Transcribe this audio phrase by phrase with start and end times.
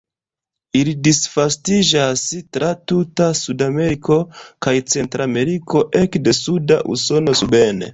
[0.79, 2.23] Ili disvastiĝas
[2.57, 4.21] tra tuta Sudameriko
[4.67, 7.87] kaj Centrameriko ekde suda Usono suben.